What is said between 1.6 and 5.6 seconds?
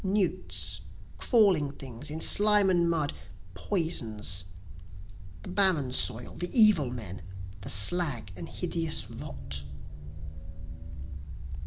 things in slime and mud, poisons, The